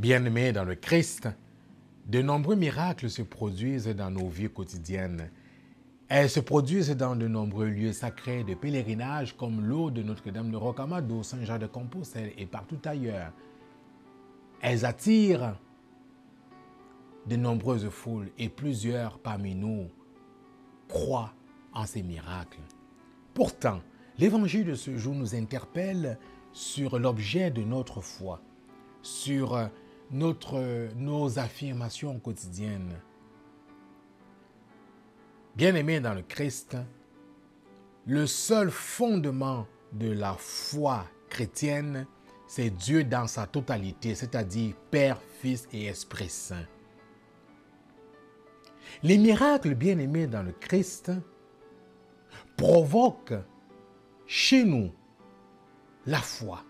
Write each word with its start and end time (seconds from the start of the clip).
Bien-aimés 0.00 0.52
dans 0.52 0.64
le 0.64 0.76
Christ, 0.76 1.28
de 2.06 2.22
nombreux 2.22 2.56
miracles 2.56 3.10
se 3.10 3.20
produisent 3.20 3.86
dans 3.86 4.10
nos 4.10 4.28
vies 4.28 4.48
quotidiennes. 4.48 5.30
Elles 6.08 6.30
se 6.30 6.40
produisent 6.40 6.96
dans 6.96 7.16
de 7.16 7.28
nombreux 7.28 7.66
lieux 7.68 7.92
sacrés 7.92 8.42
de 8.42 8.54
pèlerinage 8.54 9.36
comme 9.36 9.60
l'eau 9.60 9.90
de 9.90 10.02
Notre-Dame 10.02 10.50
de 10.50 10.56
Rocamadour, 10.56 11.22
Saint-Jean 11.22 11.58
de 11.58 11.66
Compostelle 11.66 12.32
et 12.38 12.46
partout 12.46 12.78
ailleurs. 12.86 13.30
Elles 14.62 14.86
attirent 14.86 15.54
de 17.26 17.36
nombreuses 17.36 17.90
foules 17.90 18.30
et 18.38 18.48
plusieurs 18.48 19.18
parmi 19.18 19.54
nous 19.54 19.88
croient 20.88 21.34
en 21.74 21.84
ces 21.84 22.02
miracles. 22.02 22.62
Pourtant, 23.34 23.82
l'évangile 24.16 24.64
de 24.64 24.74
ce 24.76 24.96
jour 24.96 25.14
nous 25.14 25.34
interpelle 25.34 26.18
sur 26.54 26.98
l'objet 26.98 27.50
de 27.50 27.60
notre 27.60 28.00
foi, 28.00 28.40
sur 29.02 29.70
notre, 30.10 30.88
nos 30.96 31.38
affirmations 31.38 32.18
quotidiennes. 32.18 33.00
Bien-aimés 35.56 36.00
dans 36.00 36.14
le 36.14 36.22
Christ, 36.22 36.76
le 38.06 38.26
seul 38.26 38.70
fondement 38.70 39.66
de 39.92 40.10
la 40.10 40.34
foi 40.34 41.06
chrétienne, 41.28 42.06
c'est 42.46 42.70
Dieu 42.70 43.04
dans 43.04 43.26
sa 43.26 43.46
totalité, 43.46 44.14
c'est-à-dire 44.14 44.74
Père, 44.90 45.20
Fils 45.40 45.68
et 45.72 45.86
Esprit 45.86 46.28
Saint. 46.28 46.66
Les 49.02 49.18
miracles 49.18 49.74
bien-aimés 49.74 50.26
dans 50.26 50.42
le 50.42 50.52
Christ 50.52 51.12
provoquent 52.56 53.38
chez 54.26 54.64
nous 54.64 54.92
la 56.06 56.18
foi. 56.18 56.64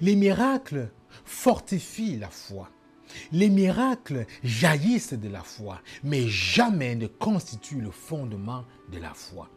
Les 0.00 0.16
miracles 0.16 0.90
fortifient 1.26 2.16
la 2.16 2.30
foi. 2.30 2.70
Les 3.32 3.50
miracles 3.50 4.26
jaillissent 4.42 5.12
de 5.12 5.28
la 5.28 5.42
foi, 5.42 5.80
mais 6.02 6.28
jamais 6.28 6.96
ne 6.96 7.06
constituent 7.06 7.80
le 7.80 7.90
fondement 7.90 8.64
de 8.90 8.98
la 8.98 9.14
foi. 9.14 9.50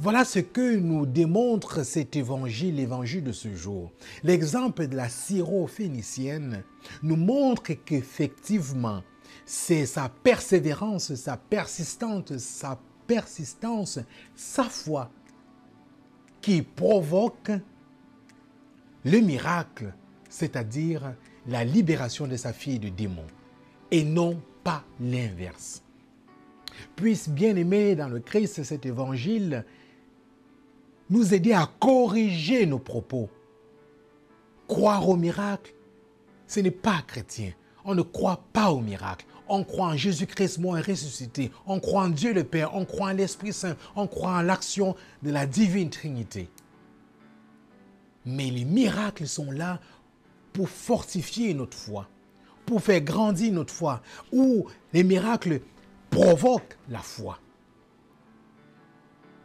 Voilà 0.00 0.24
ce 0.24 0.40
que 0.40 0.76
nous 0.76 1.06
démontre 1.06 1.84
cet 1.84 2.16
évangile, 2.16 2.76
l'évangile 2.76 3.24
de 3.24 3.32
ce 3.32 3.54
jour. 3.54 3.92
L'exemple 4.24 4.88
de 4.88 4.96
la 4.96 5.08
syro-phénicienne 5.08 6.64
nous 7.02 7.16
montre 7.16 7.72
qu'effectivement, 7.72 9.02
c'est 9.44 9.86
sa 9.86 10.08
persévérance, 10.08 11.14
sa 11.14 11.36
persistance, 11.36 12.36
sa 12.38 12.80
persistance, 13.06 14.00
sa 14.34 14.64
foi 14.64 15.10
qui 16.40 16.62
provoque 16.62 17.52
le 19.04 19.20
miracle, 19.20 19.94
c'est-à-dire 20.28 21.14
la 21.46 21.64
libération 21.64 22.26
de 22.26 22.36
sa 22.36 22.52
fille 22.52 22.78
de 22.78 22.88
démons, 22.88 23.26
et 23.90 24.04
non 24.04 24.40
pas 24.64 24.84
l'inverse. 25.00 25.82
Puisse 26.96 27.28
bien 27.28 27.56
aimer 27.56 27.94
dans 27.94 28.08
le 28.08 28.20
Christ 28.20 28.62
cet 28.64 28.86
évangile 28.86 29.64
nous 31.08 31.34
aider 31.34 31.52
à 31.52 31.70
corriger 31.78 32.66
nos 32.66 32.78
propos. 32.78 33.28
Croire 34.66 35.08
au 35.08 35.16
miracle, 35.16 35.72
ce 36.46 36.60
n'est 36.60 36.70
pas 36.70 37.02
chrétien. 37.06 37.52
On 37.84 37.94
ne 37.94 38.02
croit 38.02 38.44
pas 38.52 38.70
au 38.72 38.80
miracle. 38.80 39.26
On 39.48 39.62
croit 39.62 39.86
en 39.86 39.96
Jésus-Christ 39.96 40.58
mort 40.58 40.78
et 40.78 40.82
ressuscité. 40.82 41.52
On 41.66 41.78
croit 41.78 42.02
en 42.02 42.08
Dieu 42.08 42.32
le 42.32 42.42
Père. 42.42 42.74
On 42.74 42.84
croit 42.84 43.10
en 43.10 43.12
l'Esprit 43.12 43.52
Saint. 43.52 43.76
On 43.94 44.08
croit 44.08 44.32
en 44.32 44.42
l'action 44.42 44.96
de 45.22 45.30
la 45.30 45.46
divine 45.46 45.90
Trinité. 45.90 46.48
Mais 48.24 48.50
les 48.50 48.64
miracles 48.64 49.28
sont 49.28 49.52
là 49.52 49.78
pour 50.56 50.70
fortifier 50.70 51.52
notre 51.52 51.76
foi, 51.76 52.08
pour 52.64 52.80
faire 52.80 53.02
grandir 53.02 53.52
notre 53.52 53.74
foi, 53.74 54.00
ou 54.32 54.66
les 54.94 55.04
miracles 55.04 55.60
provoquent 56.08 56.78
la 56.88 57.00
foi. 57.00 57.38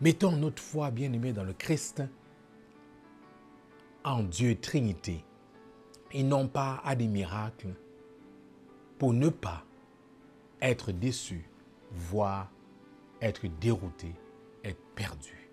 Mettons 0.00 0.32
notre 0.32 0.60
foi 0.60 0.90
bien-aimée 0.90 1.32
dans 1.32 1.44
le 1.44 1.52
Christ, 1.52 2.02
en 4.02 4.24
Dieu 4.24 4.58
Trinité, 4.58 5.24
et 6.10 6.24
non 6.24 6.48
pas 6.48 6.80
à 6.84 6.96
des 6.96 7.06
miracles, 7.06 7.76
pour 8.98 9.12
ne 9.12 9.28
pas 9.28 9.62
être 10.60 10.90
déçu, 10.90 11.48
voire 11.92 12.50
être 13.22 13.46
dérouté, 13.60 14.12
être 14.64 14.82
perdu. 14.96 15.45